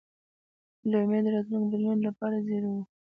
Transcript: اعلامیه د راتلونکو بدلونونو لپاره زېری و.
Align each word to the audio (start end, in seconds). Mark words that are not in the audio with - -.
اعلامیه 0.81 1.21
د 1.23 1.27
راتلونکو 1.35 1.69
بدلونونو 1.71 2.03
لپاره 2.07 2.35
زېری 2.47 2.69
و. 2.73 2.77